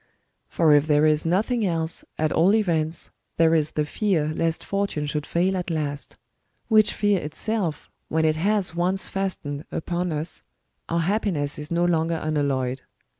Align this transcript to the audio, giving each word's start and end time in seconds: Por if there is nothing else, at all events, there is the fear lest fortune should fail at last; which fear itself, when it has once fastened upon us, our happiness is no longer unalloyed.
Por 0.49 0.73
if 0.73 0.87
there 0.87 1.05
is 1.05 1.27
nothing 1.27 1.63
else, 1.63 2.03
at 2.17 2.31
all 2.31 2.55
events, 2.55 3.11
there 3.37 3.53
is 3.53 3.73
the 3.73 3.85
fear 3.85 4.29
lest 4.29 4.63
fortune 4.65 5.05
should 5.05 5.27
fail 5.27 5.55
at 5.55 5.69
last; 5.69 6.17
which 6.69 6.91
fear 6.91 7.21
itself, 7.21 7.87
when 8.07 8.25
it 8.25 8.35
has 8.35 8.73
once 8.73 9.07
fastened 9.07 9.63
upon 9.71 10.11
us, 10.11 10.41
our 10.89 11.01
happiness 11.01 11.59
is 11.59 11.69
no 11.69 11.85
longer 11.85 12.15
unalloyed. 12.15 12.81